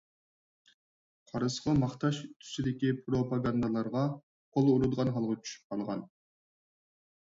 قارىسىغا 1.31 1.75
ماختاش 1.83 2.23
تۈسىدىكى 2.31 2.91
پروپاگاندالارغا 3.05 4.09
قول 4.15 4.75
ئۇرىدىغان 4.75 5.17
ھالغا 5.21 5.41
چۈشۈپ 5.47 5.73
قالغان. 5.73 6.07